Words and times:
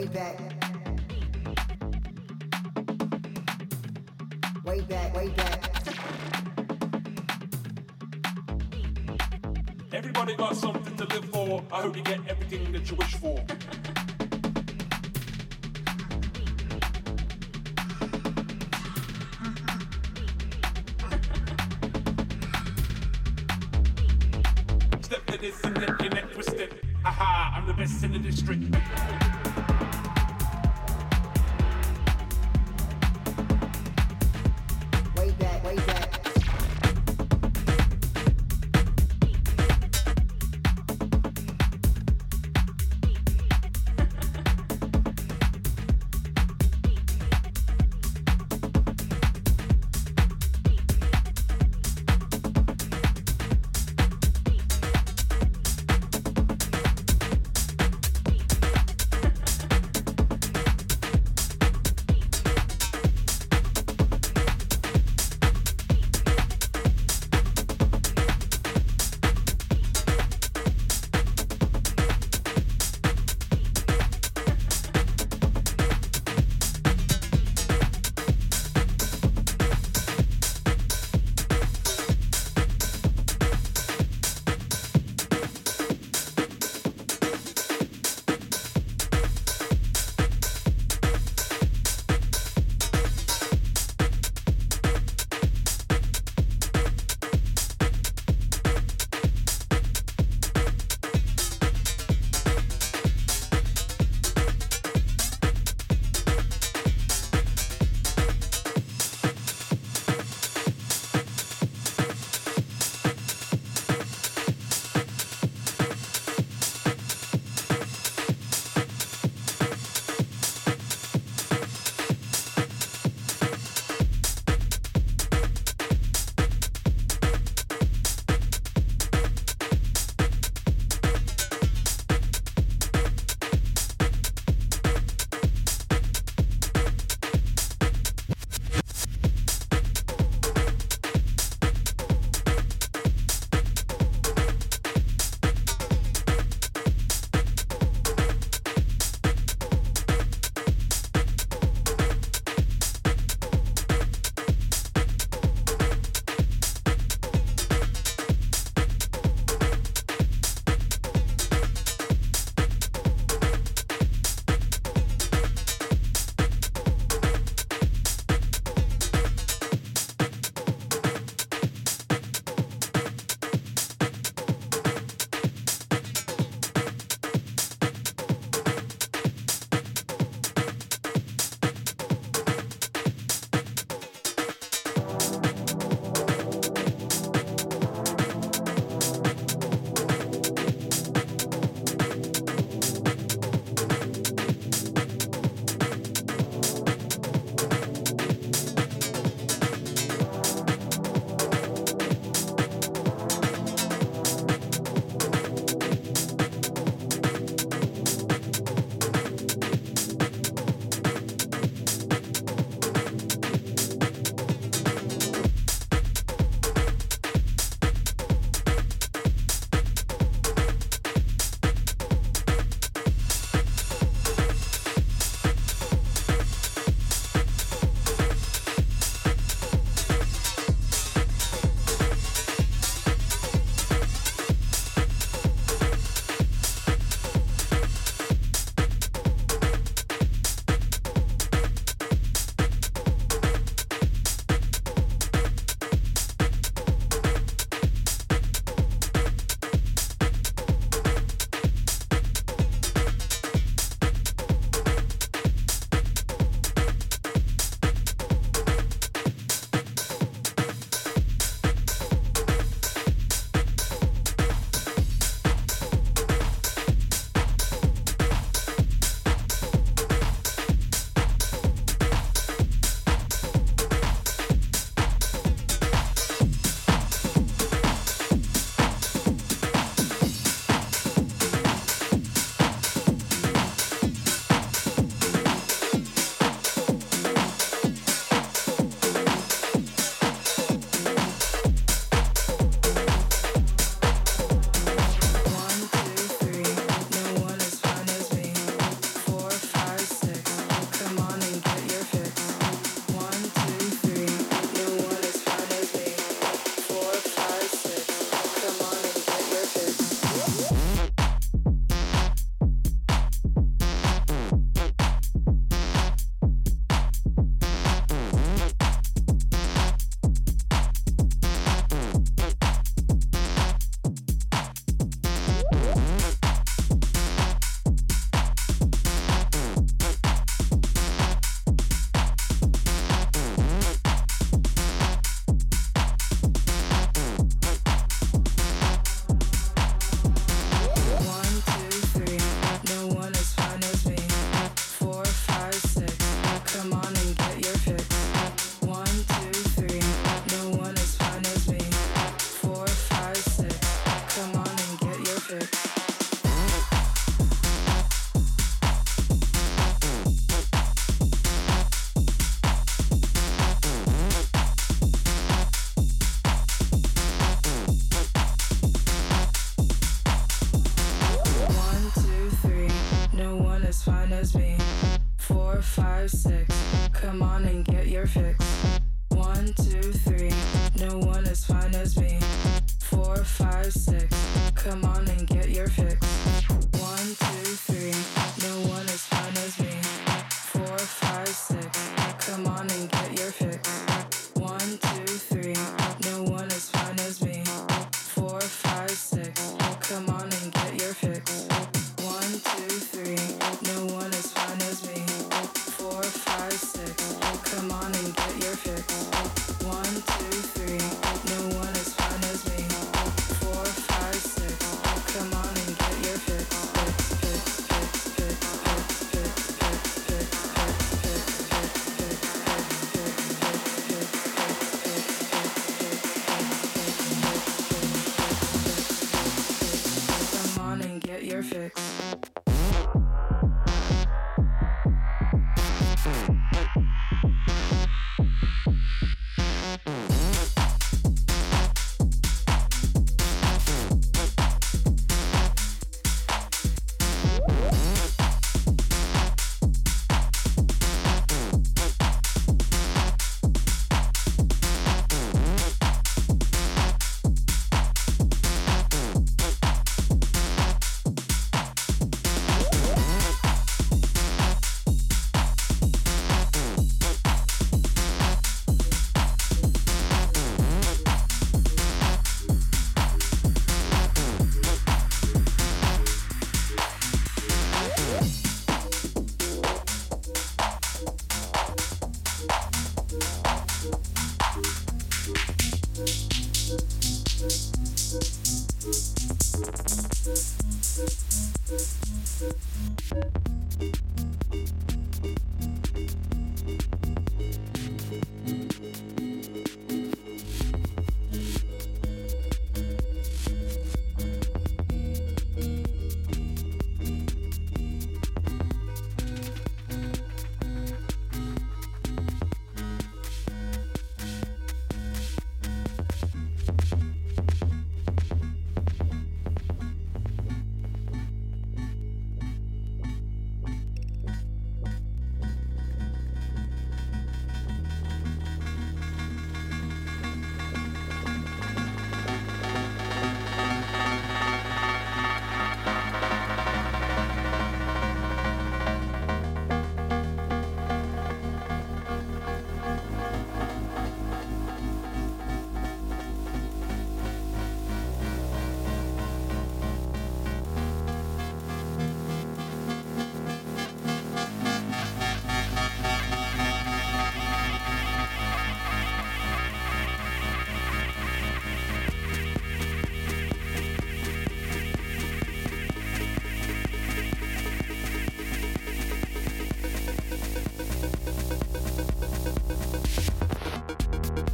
Way 0.00 0.06
back. 0.06 0.40
Way 4.64 4.80
back, 4.80 5.14
way 5.14 5.28
back. 5.28 5.72
Everybody 9.92 10.36
got 10.36 10.56
something 10.56 10.96
to 10.96 11.04
live 11.04 11.26
for. 11.26 11.62
I 11.70 11.82
hope 11.82 11.98
you 11.98 12.02
get 12.02 12.20
everything 12.28 12.72
that 12.72 12.90
you 12.90 12.96
wish 12.96 13.14
for. 13.16 13.44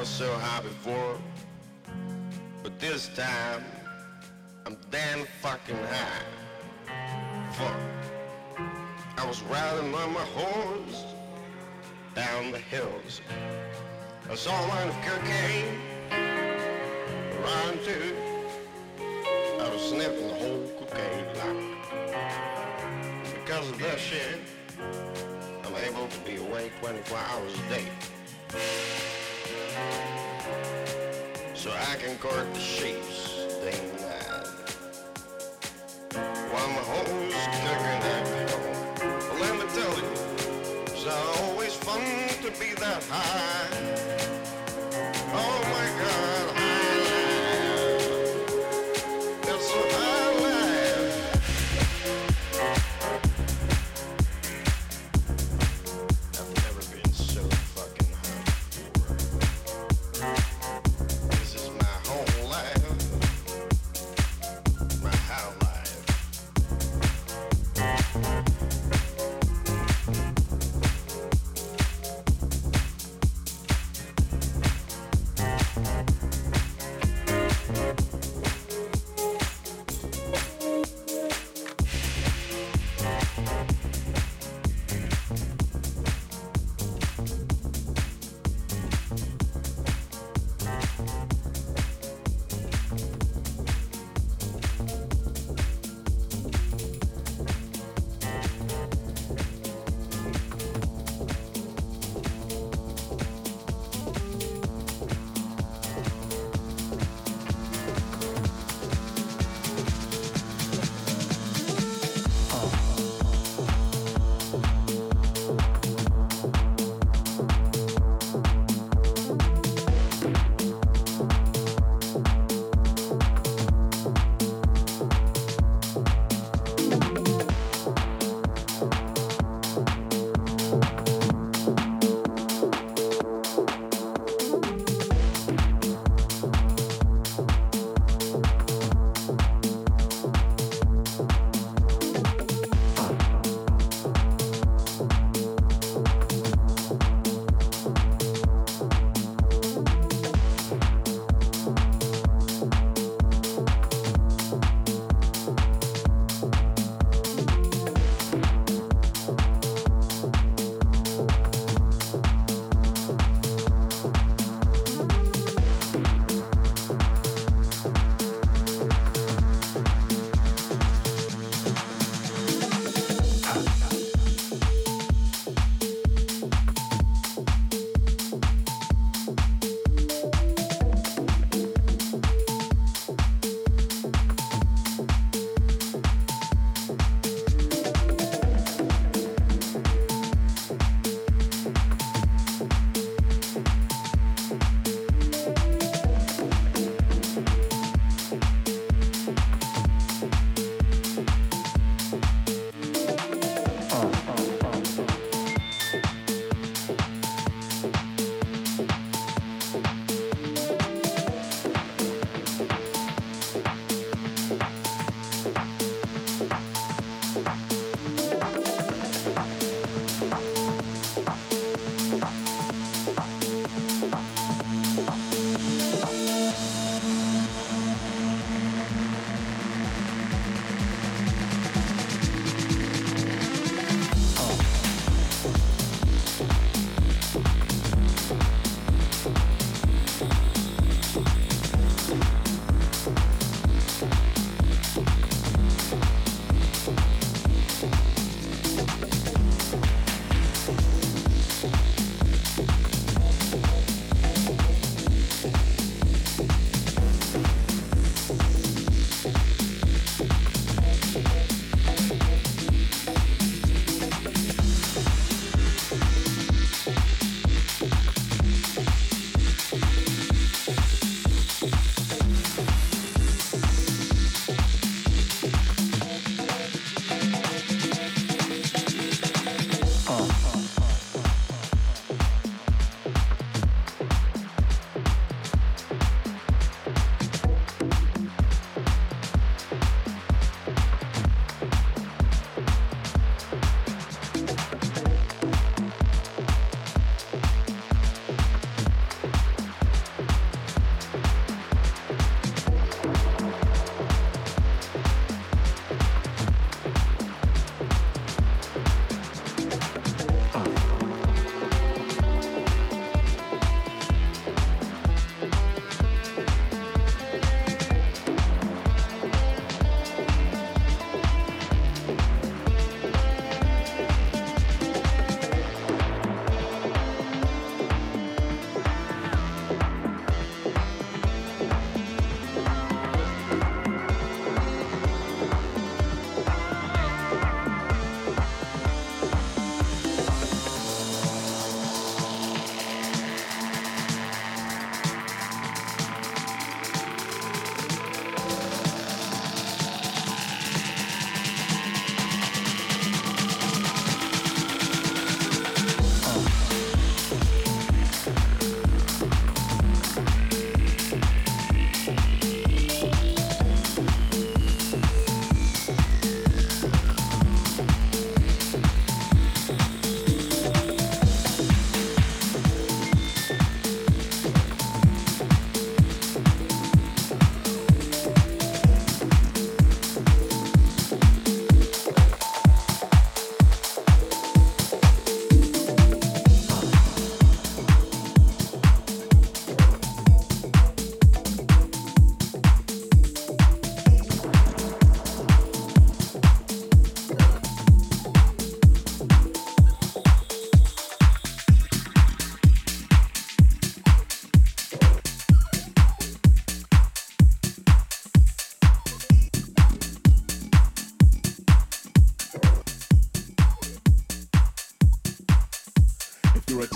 was 0.00 0.08
so 0.08 0.32
high 0.38 0.62
before, 0.62 1.18
but 2.62 2.80
this 2.80 3.08
time 3.08 3.62
I'm 4.64 4.78
damn 4.90 5.26
fucking 5.42 5.76
high. 5.76 6.24
Fuck. 7.52 7.76
I 9.18 9.26
was 9.26 9.42
riding 9.42 9.94
on 9.94 10.14
my 10.14 10.24
horse 10.38 11.04
down 12.14 12.50
the 12.50 12.58
hills. 12.58 13.20
I 14.30 14.34
saw 14.36 14.52
a 14.52 14.66
line 14.68 14.88
of 14.88 14.96
cocaine 15.02 15.78
around 17.36 17.84
too. 17.84 18.16
I 19.60 19.68
was 19.70 19.82
sniffing 19.82 20.28
the 20.28 20.34
whole 20.34 20.66
cocaine 20.78 21.26
block. 21.34 21.58
Because 23.34 23.68
of 23.68 23.78
that 23.80 24.00
shit, 24.00 24.40
I'm 25.62 25.74
able 25.74 26.08
to 26.08 26.18
be 26.20 26.36
awake 26.36 26.72
24 26.80 27.18
hours 27.18 27.52
a 27.52 27.68
day. 27.68 27.84
Can 32.00 32.16
court 32.16 32.54
the 32.54 33.09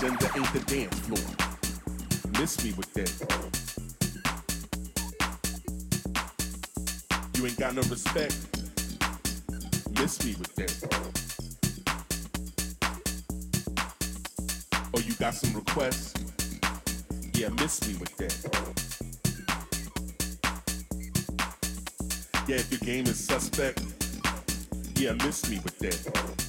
agenda 0.05 0.29
ain't 0.35 0.53
the 0.53 0.59
dance 0.71 0.99
floor. 0.99 1.25
Miss 2.39 2.63
me 2.63 2.73
with 2.73 2.93
that. 2.93 3.11
You 7.35 7.45
ain't 7.47 7.57
got 7.57 7.73
no 7.73 7.81
respect. 7.83 8.35
Miss 9.99 10.23
me 10.23 10.35
with 10.37 10.53
that. 10.55 10.73
Oh, 14.93 14.99
you 14.99 15.13
got 15.15 15.33
some 15.33 15.53
requests? 15.55 16.13
Yeah, 17.33 17.49
miss 17.49 17.87
me 17.87 17.95
with 17.97 18.15
that. 18.17 18.35
Yeah, 22.47 22.57
if 22.57 22.71
your 22.71 22.79
game 22.81 23.07
is 23.07 23.17
suspect, 23.17 23.81
yeah, 24.97 25.13
miss 25.13 25.49
me 25.49 25.59
with 25.63 25.79
that. 25.79 26.44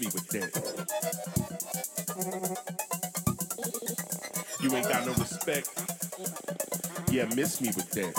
Me 0.00 0.06
with 0.12 0.28
that. 0.28 0.50
You 4.62 4.74
ain't 4.74 4.88
got 4.88 5.06
no 5.06 5.12
respect. 5.14 5.68
Yeah, 7.10 7.26
miss 7.34 7.60
me 7.60 7.68
with 7.76 7.90
that. 7.92 8.14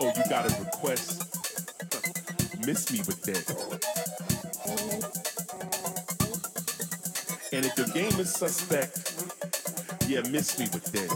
Oh, 0.00 0.12
you 0.16 0.24
got 0.28 0.46
a 0.46 0.50
request? 0.64 1.22
Miss 2.66 2.90
me 2.92 2.98
with 3.06 3.22
that. 3.22 3.46
And 7.52 7.64
if 7.64 7.78
your 7.78 7.86
game 7.88 8.20
is 8.20 8.32
suspect, 8.34 9.14
yeah, 10.08 10.20
miss 10.30 10.58
me 10.58 10.66
with 10.72 10.84
that. 10.92 11.10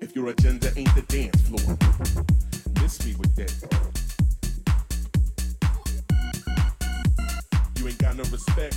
If 0.00 0.14
your 0.14 0.28
agenda 0.28 0.70
ain't 0.76 0.94
the 0.94 1.02
dance 1.08 1.40
floor, 1.48 1.76
with. 2.88 3.26
You 7.78 7.88
ain't 7.88 7.98
got 7.98 8.16
no 8.16 8.22
respect, 8.30 8.76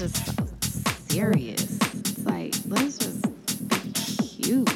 just 0.00 1.10
serious. 1.10 1.76
It's 1.76 2.24
like, 2.24 2.54
let's 2.68 2.96
just 2.96 3.20
be 3.68 3.92
cute. 4.42 4.70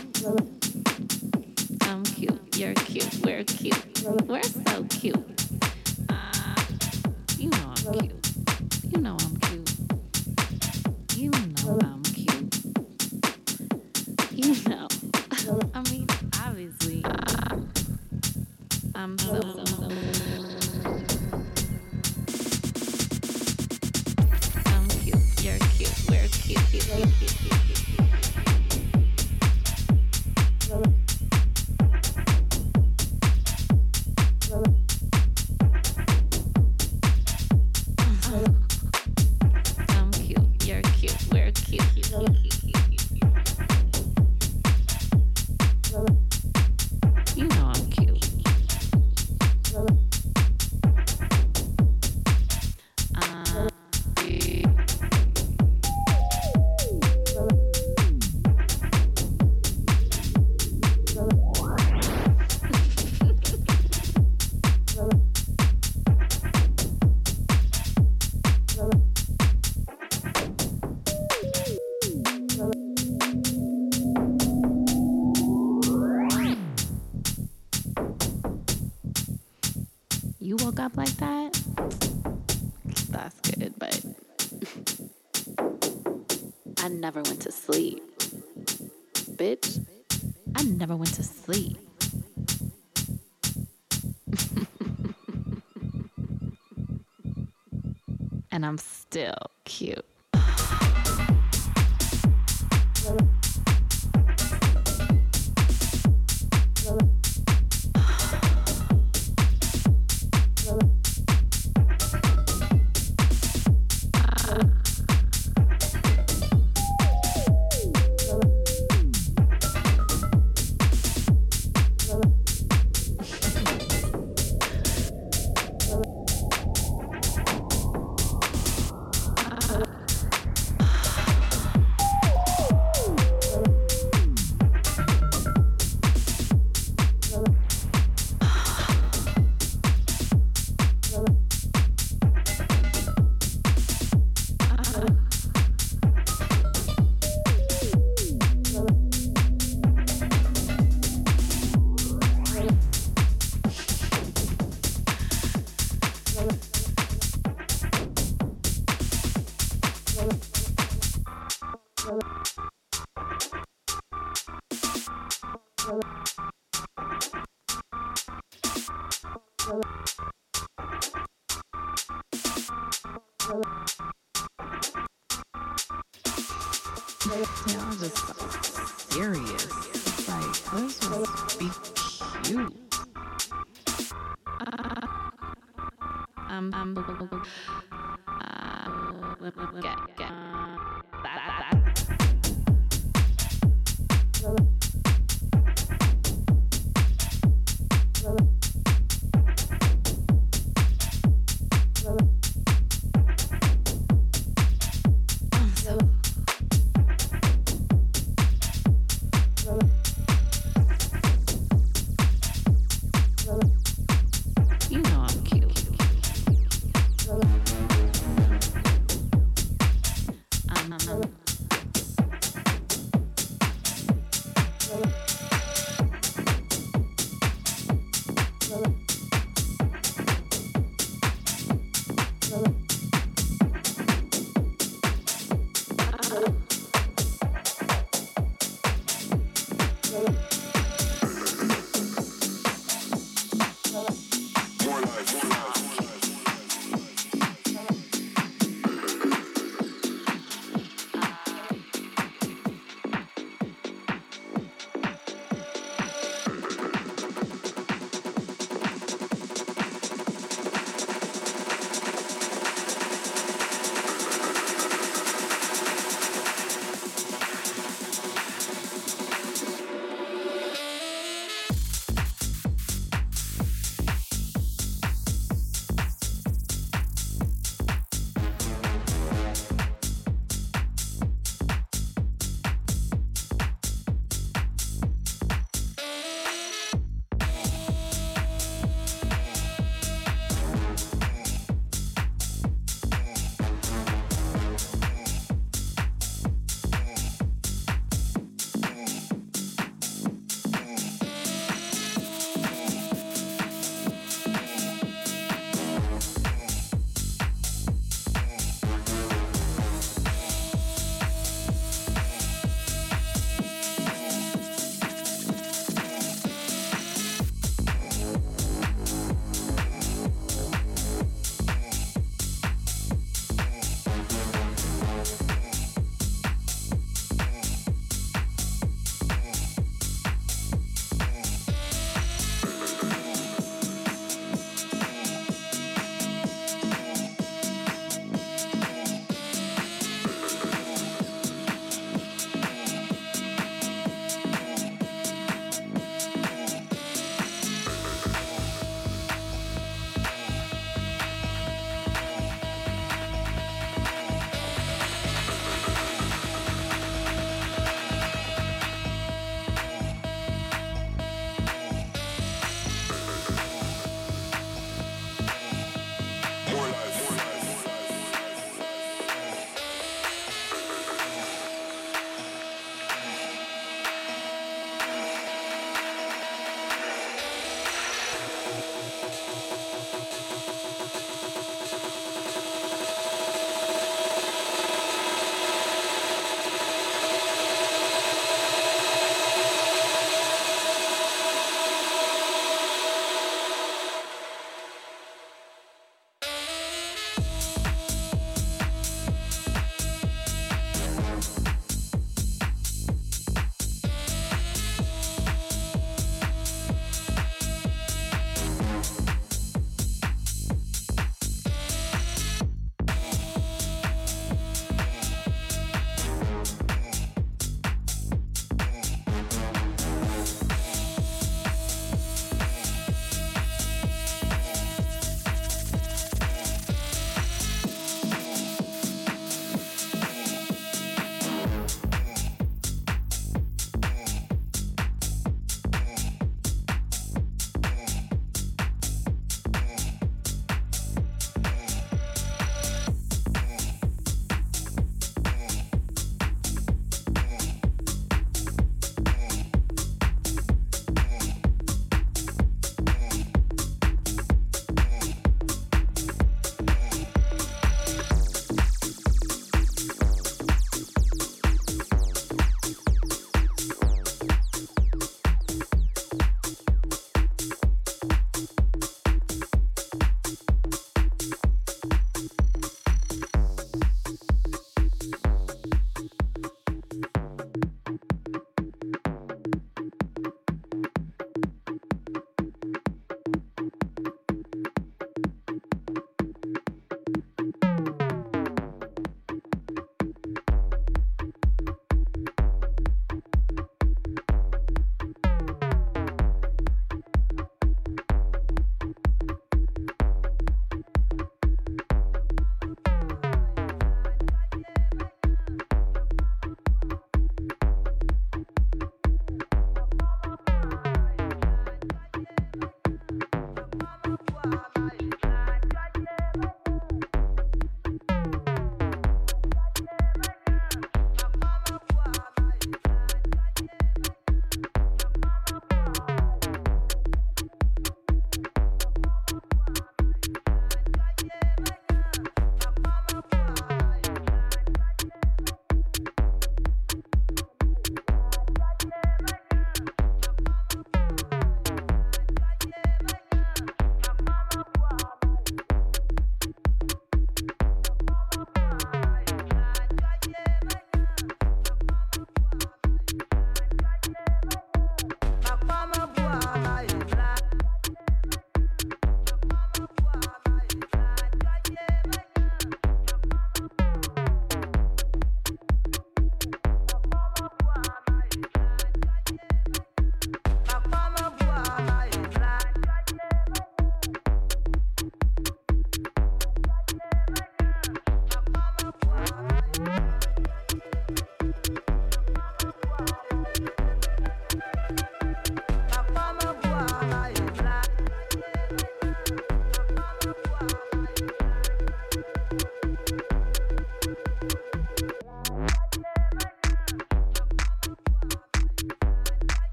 I'm 1.81 2.05
cute. 2.05 2.59
You're 2.59 2.75
cute. 2.75 3.25
We're 3.25 3.43
cute. 3.45 4.03
We're 4.29 4.43
so 4.43 4.85
cute. 4.91 5.34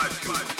five, 0.00 0.56
two. 0.56 0.59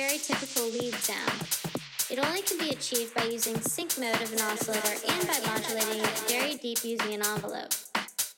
very 0.00 0.16
typical 0.16 0.66
lead 0.70 0.94
sound. 0.94 1.76
It 2.08 2.18
only 2.24 2.40
can 2.40 2.56
be 2.56 2.70
achieved 2.70 3.14
by 3.14 3.24
using 3.24 3.60
sync 3.60 3.98
mode 3.98 4.22
of 4.22 4.32
an 4.32 4.40
oscillator 4.40 4.96
and 5.06 5.26
by 5.26 5.38
modulating 5.44 6.00
it 6.00 6.18
very 6.26 6.54
deep 6.54 6.82
using 6.82 7.12
an 7.12 7.22
envelope. 7.22 7.74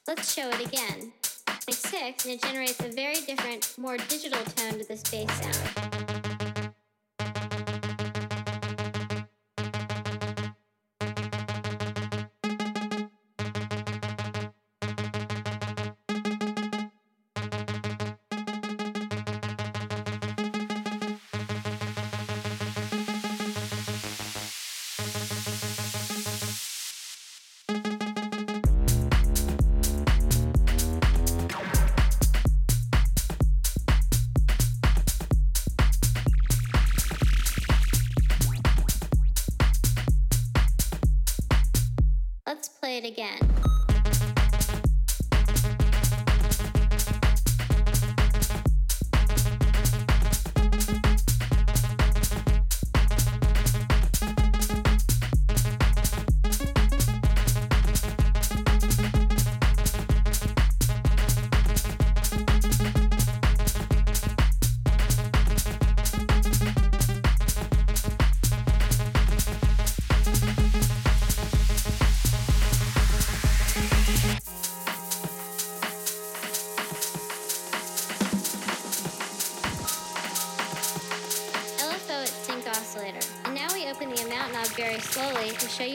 Let's 0.09 0.35
show 0.35 0.49
it 0.49 0.67
again. 0.67 1.13
Mix 1.69 1.79
6 1.79 2.25
and 2.25 2.35
it 2.35 2.43
generates 2.43 2.81
a 2.81 2.89
very 2.89 3.21
different, 3.29 3.73
more 3.79 3.97
digital 3.97 4.43
tone 4.43 4.81
to 4.81 4.85
this 4.89 5.05
bass 5.05 5.31
sound. 5.41 6.12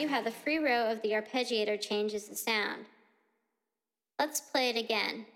How 0.08 0.22
the 0.22 0.30
free 0.30 0.58
row 0.58 0.90
of 0.90 1.02
the 1.02 1.10
arpeggiator 1.10 1.80
changes 1.80 2.28
the 2.28 2.36
sound. 2.36 2.86
Let's 4.18 4.40
play 4.40 4.70
it 4.70 4.76
again. 4.76 5.26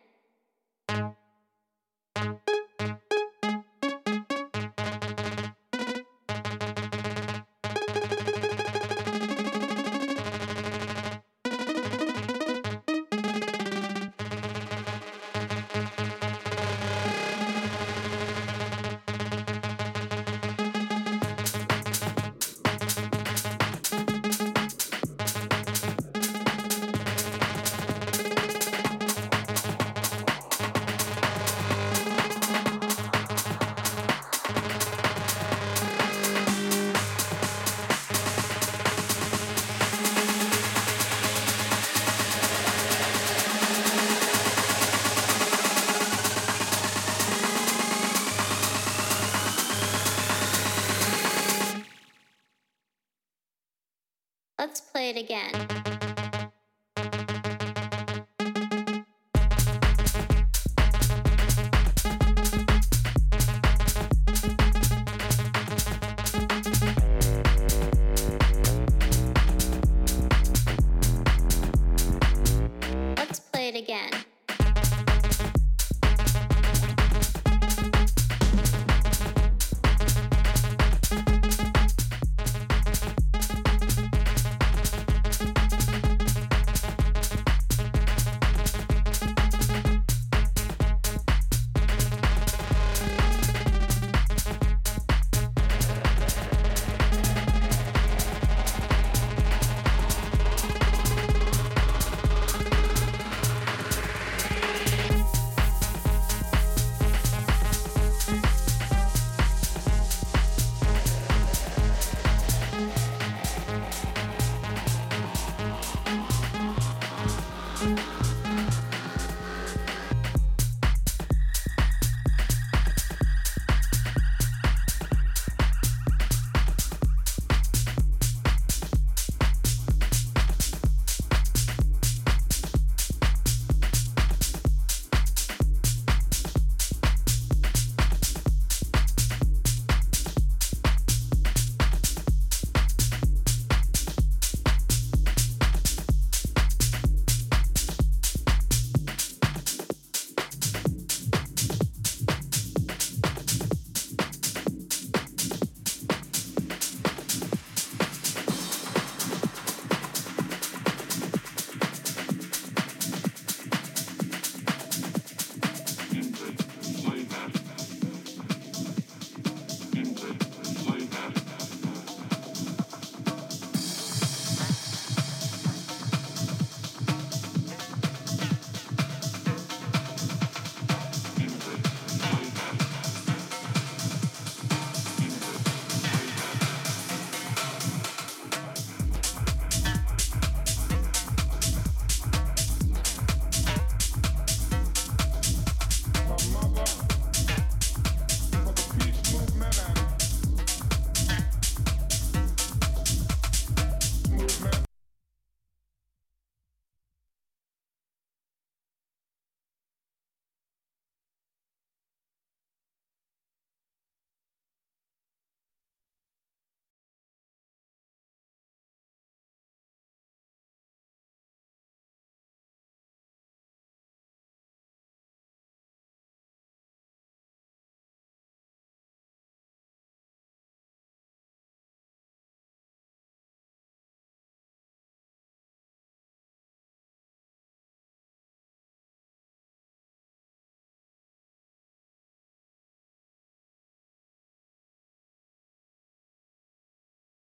Again. 55.22 55.71